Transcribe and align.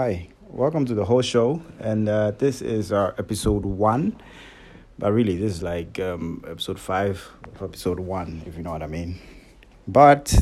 Hi, 0.00 0.28
welcome 0.50 0.86
to 0.86 0.94
the 0.94 1.04
whole 1.04 1.22
show, 1.22 1.60
and 1.80 2.08
uh, 2.08 2.30
this 2.30 2.62
is 2.62 2.92
our 2.92 3.16
episode 3.18 3.64
one. 3.64 4.16
But 4.96 5.10
really, 5.10 5.36
this 5.36 5.54
is 5.54 5.62
like 5.64 5.98
um, 5.98 6.44
episode 6.46 6.78
five 6.78 7.28
of 7.56 7.60
episode 7.64 7.98
one, 7.98 8.42
if 8.46 8.56
you 8.56 8.62
know 8.62 8.70
what 8.70 8.84
I 8.84 8.86
mean. 8.86 9.18
But 9.88 10.40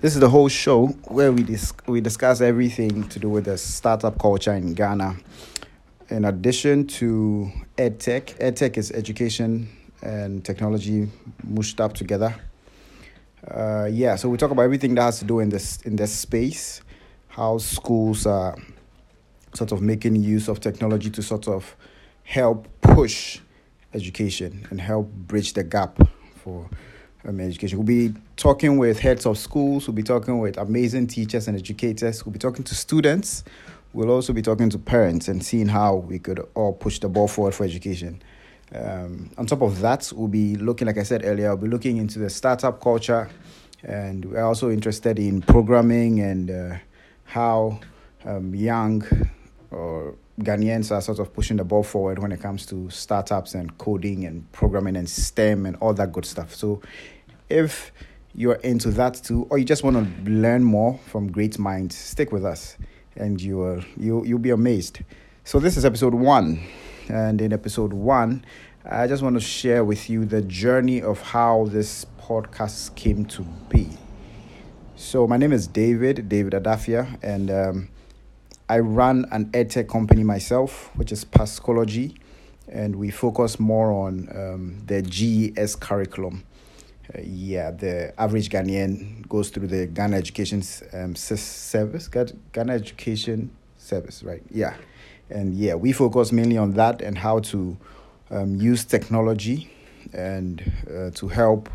this 0.00 0.14
is 0.14 0.18
the 0.18 0.28
whole 0.28 0.48
show 0.48 0.88
where 1.06 1.30
we 1.30 1.44
dis- 1.44 1.72
we 1.86 2.00
discuss 2.00 2.40
everything 2.40 3.08
to 3.10 3.20
do 3.20 3.28
with 3.28 3.44
the 3.44 3.56
startup 3.56 4.18
culture 4.18 4.54
in 4.54 4.74
Ghana. 4.74 5.14
In 6.08 6.24
addition 6.24 6.88
to 6.98 7.52
EdTech, 7.76 8.38
EdTech 8.40 8.76
is 8.76 8.90
education 8.90 9.68
and 10.02 10.44
technology 10.44 11.08
mushed 11.44 11.80
up 11.80 11.92
together. 11.92 12.34
Uh, 13.48 13.88
yeah, 13.88 14.16
so 14.16 14.28
we 14.28 14.36
talk 14.36 14.50
about 14.50 14.62
everything 14.62 14.96
that 14.96 15.02
has 15.02 15.20
to 15.20 15.24
do 15.24 15.38
in 15.38 15.48
this 15.48 15.80
in 15.82 15.94
this 15.94 16.12
space 16.12 16.82
how 17.38 17.56
schools 17.56 18.26
are 18.26 18.56
sort 19.54 19.70
of 19.70 19.80
making 19.80 20.16
use 20.16 20.48
of 20.48 20.58
technology 20.58 21.08
to 21.08 21.22
sort 21.22 21.46
of 21.46 21.76
help 22.24 22.66
push 22.80 23.38
education 23.94 24.66
and 24.70 24.80
help 24.80 25.08
bridge 25.12 25.52
the 25.52 25.62
gap 25.62 25.96
for 26.42 26.68
um, 27.24 27.38
education. 27.38 27.78
We'll 27.78 27.86
be 27.86 28.12
talking 28.36 28.76
with 28.76 28.98
heads 28.98 29.24
of 29.24 29.38
schools, 29.38 29.86
we'll 29.86 29.94
be 29.94 30.02
talking 30.02 30.40
with 30.40 30.58
amazing 30.58 31.06
teachers 31.06 31.46
and 31.46 31.56
educators, 31.56 32.26
we'll 32.26 32.32
be 32.32 32.40
talking 32.40 32.64
to 32.64 32.74
students, 32.74 33.44
we'll 33.92 34.10
also 34.10 34.32
be 34.32 34.42
talking 34.42 34.68
to 34.70 34.78
parents 34.78 35.28
and 35.28 35.42
seeing 35.44 35.68
how 35.68 35.94
we 35.94 36.18
could 36.18 36.44
all 36.56 36.72
push 36.72 36.98
the 36.98 37.08
ball 37.08 37.28
forward 37.28 37.54
for 37.54 37.62
education. 37.62 38.20
Um, 38.74 39.30
on 39.38 39.46
top 39.46 39.62
of 39.62 39.78
that, 39.80 40.12
we'll 40.12 40.26
be 40.26 40.56
looking, 40.56 40.88
like 40.88 40.98
I 40.98 41.04
said 41.04 41.24
earlier, 41.24 41.50
we'll 41.50 41.66
be 41.66 41.68
looking 41.68 41.98
into 41.98 42.18
the 42.18 42.30
startup 42.30 42.80
culture, 42.80 43.30
and 43.84 44.24
we're 44.24 44.42
also 44.42 44.70
interested 44.70 45.20
in 45.20 45.40
programming 45.40 46.18
and 46.18 46.50
uh, 46.50 46.76
how 47.28 47.78
um, 48.24 48.54
young 48.54 49.04
or 49.70 50.14
Ghanaians 50.40 50.90
are 50.90 51.02
sort 51.02 51.18
of 51.18 51.34
pushing 51.34 51.58
the 51.58 51.64
ball 51.64 51.82
forward 51.82 52.18
when 52.20 52.32
it 52.32 52.40
comes 52.40 52.64
to 52.66 52.88
startups 52.88 53.54
and 53.54 53.76
coding 53.76 54.24
and 54.24 54.50
programming 54.52 54.96
and 54.96 55.08
STEM 55.08 55.66
and 55.66 55.76
all 55.76 55.92
that 55.94 56.10
good 56.10 56.24
stuff. 56.24 56.54
So, 56.54 56.80
if 57.50 57.92
you're 58.34 58.54
into 58.54 58.90
that 58.92 59.14
too, 59.14 59.46
or 59.50 59.58
you 59.58 59.64
just 59.64 59.84
want 59.84 59.96
to 59.96 60.30
learn 60.30 60.64
more 60.64 60.98
from 61.06 61.30
great 61.30 61.58
minds, 61.58 61.96
stick 61.96 62.32
with 62.32 62.44
us, 62.44 62.78
and 63.16 63.40
you 63.40 63.58
will 63.58 63.84
you 63.98 64.24
you'll 64.24 64.38
be 64.38 64.50
amazed. 64.50 65.00
So 65.44 65.58
this 65.58 65.76
is 65.76 65.84
episode 65.84 66.14
one, 66.14 66.62
and 67.08 67.40
in 67.42 67.52
episode 67.52 67.92
one, 67.92 68.44
I 68.86 69.06
just 69.06 69.22
want 69.22 69.34
to 69.36 69.40
share 69.40 69.84
with 69.84 70.08
you 70.08 70.24
the 70.24 70.40
journey 70.40 71.02
of 71.02 71.20
how 71.20 71.66
this 71.70 72.06
podcast 72.22 72.94
came 72.94 73.26
to 73.26 73.42
be. 73.68 73.97
So 75.00 75.28
my 75.28 75.36
name 75.36 75.52
is 75.52 75.68
David, 75.68 76.28
David 76.28 76.54
Adafia, 76.54 77.22
and 77.22 77.52
um, 77.52 77.88
I 78.68 78.80
run 78.80 79.26
an 79.30 79.46
edtech 79.52 79.88
company 79.88 80.24
myself, 80.24 80.90
which 80.96 81.12
is 81.12 81.24
Pascology, 81.24 82.16
and 82.66 82.96
we 82.96 83.10
focus 83.12 83.60
more 83.60 83.92
on 83.92 84.28
um, 84.34 84.82
the 84.86 85.00
GES 85.00 85.76
curriculum. 85.76 86.42
Uh, 87.14 87.20
yeah, 87.22 87.70
the 87.70 88.12
average 88.20 88.50
Ghanaian 88.50 89.26
goes 89.28 89.50
through 89.50 89.68
the 89.68 89.86
Ghana 89.86 90.16
Education 90.16 90.64
um, 90.92 91.14
Service, 91.14 92.08
Ghana 92.08 92.72
Education 92.72 93.52
Service, 93.78 94.24
right? 94.24 94.42
Yeah, 94.50 94.74
and 95.30 95.54
yeah, 95.54 95.76
we 95.76 95.92
focus 95.92 96.32
mainly 96.32 96.58
on 96.58 96.72
that 96.72 97.02
and 97.02 97.16
how 97.16 97.38
to 97.38 97.76
um, 98.32 98.56
use 98.56 98.84
technology 98.84 99.70
and 100.12 100.72
uh, 100.90 101.10
to 101.10 101.28
help 101.28 101.68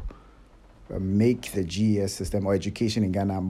make 0.89 1.51
the 1.51 1.63
GES 1.63 2.13
system 2.13 2.45
or 2.45 2.53
education 2.53 3.03
in 3.03 3.11
Ghana 3.11 3.41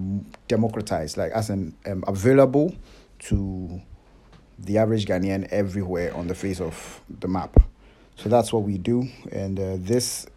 democratized, 0.48 1.18
like 1.18 1.32
as 1.32 1.50
an 1.50 1.76
um, 1.86 2.04
available 2.08 2.76
to 3.20 3.82
the 4.60 4.78
average 4.78 5.06
Ghanaian 5.06 5.48
everywhere 5.50 6.16
on 6.16 6.28
the 6.28 6.36
face 6.36 6.62
of 6.62 7.02
the 7.20 7.28
map. 7.28 7.58
So 8.16 8.30
that's 8.30 8.54
what 8.54 8.64
we 8.64 8.78
do, 8.78 9.08
and 9.32 9.60
uh, 9.60 9.76
this 9.80 10.28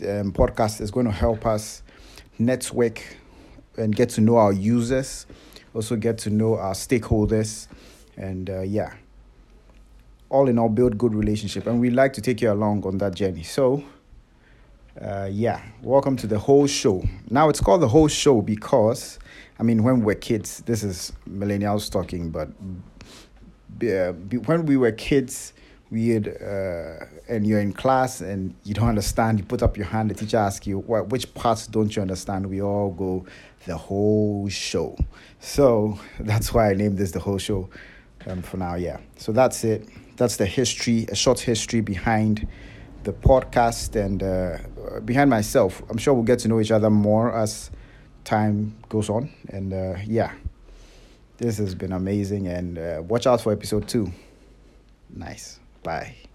um, 0.00 0.32
podcast 0.32 0.80
is 0.80 0.90
going 0.90 1.06
to 1.06 1.12
help 1.12 1.44
us 1.46 1.82
network 2.38 3.02
and 3.76 3.94
get 3.94 4.08
to 4.10 4.20
know 4.20 4.36
our 4.36 4.52
users, 4.52 5.26
also 5.74 5.96
get 5.96 6.18
to 6.18 6.30
know 6.30 6.56
our 6.56 6.72
stakeholders, 6.72 7.68
and 8.16 8.48
uh, 8.48 8.62
yeah, 8.62 8.94
all 10.30 10.48
in 10.48 10.58
all, 10.58 10.68
build 10.68 10.98
good 10.98 11.14
relationship. 11.14 11.66
And 11.66 11.80
we 11.80 11.90
like 11.90 12.12
to 12.14 12.20
take 12.20 12.40
you 12.40 12.50
along 12.50 12.84
on 12.84 12.98
that 12.98 13.14
journey. 13.14 13.42
So 13.42 13.84
uh, 15.00 15.28
yeah, 15.30 15.62
welcome 15.82 16.16
to 16.16 16.26
the 16.26 16.38
whole 16.38 16.66
show. 16.66 17.04
Now 17.30 17.48
it's 17.48 17.60
called 17.60 17.82
the 17.82 17.88
whole 17.88 18.08
show 18.08 18.42
because, 18.42 19.18
I 19.58 19.62
mean, 19.62 19.82
when 19.82 20.00
we 20.00 20.06
were 20.06 20.14
kids, 20.14 20.60
this 20.66 20.82
is 20.82 21.12
millennials 21.28 21.90
talking, 21.90 22.30
but 22.30 22.48
uh, 23.82 24.12
when 24.46 24.66
we 24.66 24.76
were 24.76 24.92
kids, 24.92 25.52
we 25.90 26.08
had, 26.08 26.28
uh, 26.28 27.06
and 27.28 27.46
you're 27.46 27.60
in 27.60 27.72
class 27.72 28.20
and 28.20 28.54
you 28.64 28.74
don't 28.74 28.88
understand, 28.88 29.38
you 29.38 29.44
put 29.44 29.62
up 29.62 29.76
your 29.76 29.86
hand, 29.86 30.10
the 30.10 30.14
teacher 30.14 30.36
asks 30.36 30.66
you, 30.66 30.80
what, 30.80 31.10
which 31.10 31.32
parts 31.34 31.66
don't 31.66 31.94
you 31.94 32.02
understand? 32.02 32.46
We 32.46 32.60
all 32.60 32.90
go, 32.90 33.24
the 33.66 33.76
whole 33.76 34.48
show. 34.48 34.96
So 35.38 35.98
that's 36.20 36.52
why 36.52 36.70
I 36.70 36.74
named 36.74 36.98
this 36.98 37.12
the 37.12 37.20
whole 37.20 37.38
show 37.38 37.68
um, 38.26 38.42
for 38.42 38.56
now, 38.56 38.74
yeah. 38.74 38.98
So 39.16 39.32
that's 39.32 39.62
it. 39.62 39.88
That's 40.16 40.36
the 40.36 40.46
history, 40.46 41.06
a 41.08 41.14
short 41.14 41.38
history 41.38 41.80
behind 41.80 42.48
the 43.08 43.14
podcast 43.14 43.96
and 43.96 44.22
uh, 44.22 45.00
behind 45.00 45.30
myself. 45.30 45.82
I'm 45.88 45.96
sure 45.96 46.12
we'll 46.12 46.24
get 46.24 46.40
to 46.40 46.48
know 46.48 46.60
each 46.60 46.70
other 46.70 46.90
more 46.90 47.34
as 47.34 47.70
time 48.24 48.76
goes 48.90 49.08
on. 49.08 49.30
And 49.48 49.72
uh, 49.72 49.96
yeah, 50.04 50.32
this 51.38 51.56
has 51.56 51.74
been 51.74 51.92
amazing. 51.92 52.48
And 52.48 52.78
uh, 52.78 53.02
watch 53.02 53.26
out 53.26 53.40
for 53.40 53.50
episode 53.50 53.88
two. 53.88 54.12
Nice. 55.08 55.58
Bye. 55.82 56.27